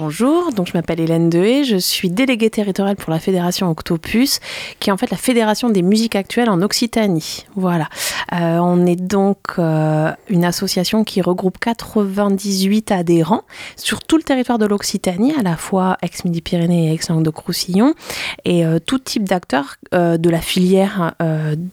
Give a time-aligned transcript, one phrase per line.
[0.00, 4.40] Bonjour, donc je m'appelle Hélène Dehé, je suis déléguée territoriale pour la fédération Octopus,
[4.78, 7.44] qui est en fait la fédération des musiques actuelles en Occitanie.
[7.54, 7.86] Voilà.
[8.32, 13.42] Euh, on est donc euh, une association qui regroupe 98 adhérents
[13.76, 17.92] sur tout le territoire de l'Occitanie, à la fois ex-Midi-Pyrénées et ex-Languedoc-Roussillon,
[18.46, 21.14] et euh, tout type d'acteurs de la filière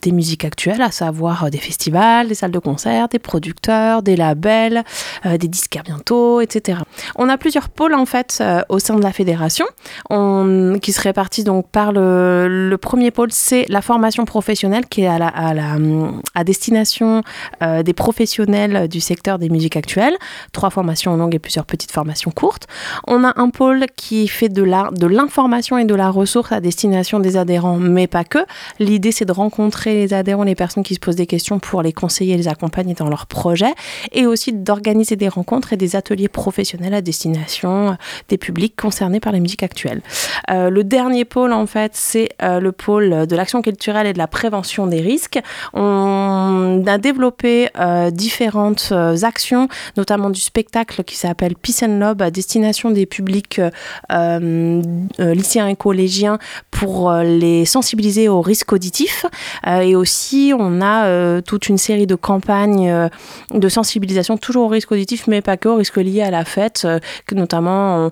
[0.02, 4.84] des musiques actuelles, à savoir des festivals, des salles de concert, des producteurs, des labels,
[5.24, 6.80] des disques bientôt, etc.
[7.16, 9.66] On a plusieurs pôles en fait euh, au sein de la fédération,
[10.10, 15.08] on, qui se répartit donc par le, premier pôle, c'est la formation professionnelle qui est
[15.08, 17.24] à destination
[17.64, 20.16] euh, des professionnels du secteur des musiques actuelles,
[20.52, 22.68] trois formations longues et plusieurs petites formations courtes.
[23.08, 27.38] On a un pôle qui fait de l'information et de la ressource à destination des
[27.38, 28.40] adhérents, mais pas que.
[28.80, 31.94] L'idée, c'est de rencontrer les adhérents, les personnes qui se posent des questions pour les
[31.94, 33.74] conseiller et les accompagner dans leurs projets,
[34.12, 37.98] et aussi d'organiser des rencontres et des ateliers professionnels destination
[38.30, 40.02] des publics concernés par la musique actuelle.
[40.50, 44.18] Euh, le dernier pôle, en fait, c'est euh, le pôle de l'action culturelle et de
[44.18, 45.40] la prévention des risques.
[45.74, 52.32] On a développé euh, différentes actions, notamment du spectacle qui s'appelle Peace and Love à
[52.32, 53.62] destination des publics
[54.10, 56.38] lycéens et collégiens
[56.72, 59.26] pour les sensibiliser aux risques auditifs.
[59.66, 63.10] et aussi, on a toute une série de campagnes
[63.54, 66.87] de sensibilisation, toujours aux risques auditifs, mais pas que aux risques liés à la fête,
[67.26, 68.12] que notamment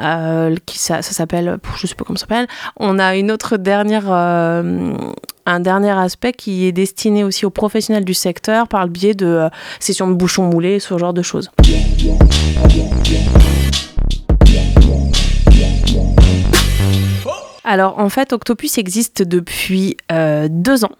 [0.00, 2.46] euh, qui ça, s'appelle, je sais pas comment ça s'appelle.
[2.76, 4.92] On a une autre dernière, euh,
[5.46, 9.26] un dernier aspect qui est destiné aussi aux professionnels du secteur par le biais de
[9.26, 11.50] euh, sessions de bouchons moulés, ce genre de choses.
[17.64, 20.92] Alors en fait, Octopus existe depuis deux ans.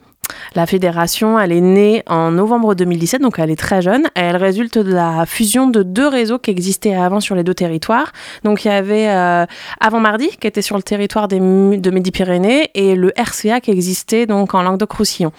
[0.55, 4.05] La fédération, elle est née en novembre 2017, donc elle est très jeune.
[4.15, 8.13] Elle résulte de la fusion de deux réseaux qui existaient avant sur les deux territoires.
[8.45, 9.47] Donc il y avait euh,
[9.81, 14.27] Avant Mardi, qui était sur le territoire des, de Midi-Pyrénées, et le RCA qui existait
[14.27, 15.33] donc en Languedoc-Roussillon.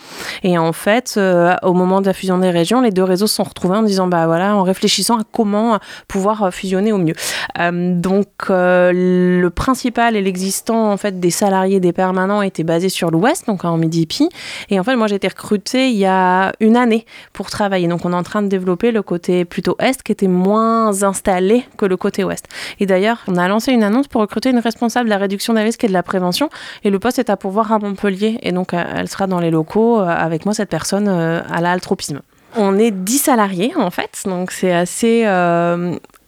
[0.44, 3.36] Et en fait, euh, au moment de la fusion des régions, les deux réseaux se
[3.36, 7.16] sont retrouvés en disant, bah voilà, en réfléchissant à comment pouvoir fusionner au mieux.
[7.60, 13.12] Euh, donc le principal et l'existant en fait des salariés, des permanents étaient basés sur
[13.12, 14.30] l'Ouest, donc en Midi-Pi.
[14.70, 17.88] Et en fait, moi, j'ai été recrutée il y a une année pour travailler.
[17.88, 21.66] Donc, on est en train de développer le côté plutôt Est qui était moins installé
[21.78, 22.46] que le côté Ouest.
[22.80, 25.62] Et d'ailleurs, on a lancé une annonce pour recruter une responsable de la réduction des
[25.62, 26.50] risques et de la prévention.
[26.84, 28.40] Et le poste est à pourvoir à Montpellier.
[28.42, 31.62] Et donc, euh, elle sera dans les locaux euh, avec moi, cette personne, euh, à
[31.62, 32.22] l'altropisme.
[32.58, 35.26] On est 10 salariés en fait, donc c'est assez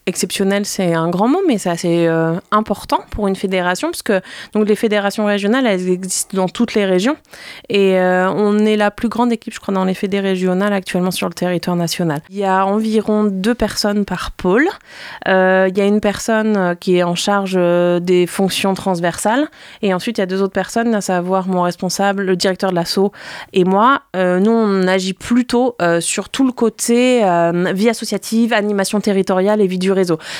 [0.07, 4.21] exceptionnel, c'est un grand mot, mais c'est assez euh, important pour une fédération, parce que
[4.53, 7.17] donc, les fédérations régionales, elles existent dans toutes les régions.
[7.69, 11.11] Et euh, on est la plus grande équipe, je crois, dans les fédérations régionales actuellement
[11.11, 12.21] sur le territoire national.
[12.29, 14.67] Il y a environ deux personnes par pôle.
[15.27, 17.53] Euh, il y a une personne qui est en charge
[18.01, 19.47] des fonctions transversales.
[19.81, 22.75] Et ensuite, il y a deux autres personnes, à savoir mon responsable, le directeur de
[22.75, 23.11] l'assaut
[23.53, 24.01] et moi.
[24.15, 27.19] nous, on agit plutôt sur tout le côté
[27.73, 29.91] vie associative, animation territoriale et vie du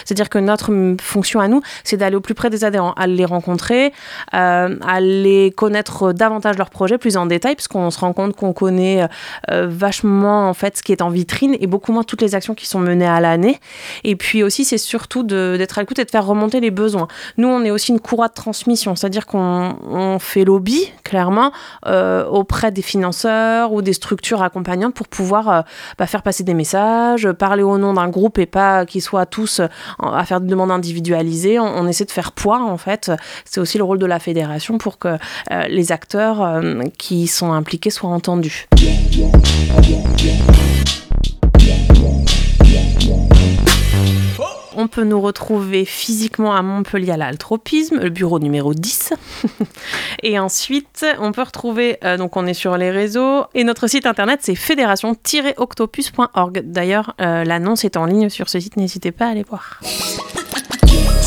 [0.06, 3.25] C'est-à-dire que notre fonction à nous, c'est d'aller au plus près des adhérents, à les
[3.25, 3.94] rencontrer,
[4.34, 8.35] euh, à les connaître davantage leurs projets plus en détail, parce qu'on se rend compte
[8.35, 9.07] qu'on connaît
[9.51, 12.53] euh, vachement en fait ce qui est en vitrine et beaucoup moins toutes les actions
[12.53, 13.59] qui sont menées à l'année.
[14.03, 17.07] Et puis aussi, c'est surtout d'être à l'écoute et de faire remonter les besoins.
[17.38, 21.51] Nous, on est aussi une courroie de transmission, c'est-à-dire qu'on fait lobby clairement
[21.85, 25.66] euh, auprès des financeurs ou des structures accompagnantes pour pouvoir
[25.97, 29.46] bah, faire passer des messages, parler au nom d'un groupe et pas qu'ils soient tous
[29.59, 29.67] euh,
[29.99, 31.59] à faire des demandes individualisées.
[31.59, 33.11] On, essaie de faire poids, en fait.
[33.45, 37.51] C'est aussi le rôle de la fédération pour que euh, les acteurs euh, qui sont
[37.53, 38.67] impliqués soient entendus.
[45.03, 49.13] Nous retrouver physiquement à Montpellier à l'Altropisme, le bureau numéro 10.
[50.23, 54.05] et ensuite, on peut retrouver, euh, donc on est sur les réseaux, et notre site
[54.05, 56.61] internet c'est fédération-octopus.org.
[56.65, 59.79] D'ailleurs, euh, l'annonce est en ligne sur ce site, n'hésitez pas à aller voir.